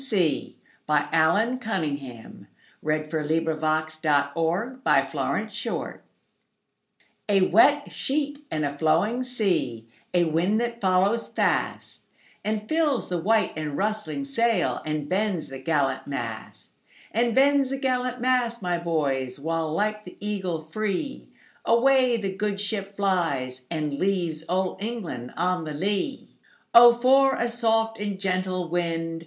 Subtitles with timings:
[0.09, 1.13] 1875.
[1.13, 2.47] Allan Cunningham
[2.83, 3.59] CCV.
[3.59, 6.05] "A wet sheet and a flowing sea"
[7.29, 13.77] A WET sheet and a flowing sea,A wind that follows fastAnd fills the white and
[13.77, 16.73] rustling sailAnd bends the gallant mast;
[17.11, 22.95] And bends the gallant mast, my boys, While like the eagle freeAway the good ship
[22.95, 29.19] flies, and leavesOld England on the lee."O for a soft and gentle wind!"